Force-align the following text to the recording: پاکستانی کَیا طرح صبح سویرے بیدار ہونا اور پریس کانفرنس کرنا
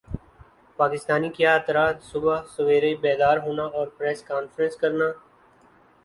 پاکستانی 0.79 1.29
کَیا 1.37 1.53
طرح 1.67 1.85
صبح 2.09 2.35
سویرے 2.55 2.91
بیدار 3.03 3.37
ہونا 3.45 3.65
اور 3.77 3.87
پریس 3.97 4.19
کانفرنس 4.29 4.75
کرنا 4.81 5.07